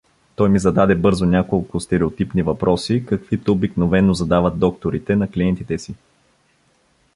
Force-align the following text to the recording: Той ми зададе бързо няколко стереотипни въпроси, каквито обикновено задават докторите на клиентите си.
Той 0.35 0.49
ми 0.49 0.59
зададе 0.59 0.95
бързо 0.95 1.25
няколко 1.25 1.79
стереотипни 1.79 2.43
въпроси, 2.43 3.05
каквито 3.05 3.51
обикновено 3.51 4.13
задават 4.13 4.59
докторите 4.59 5.15
на 5.15 5.31
клиентите 5.31 5.77
си. 5.77 5.95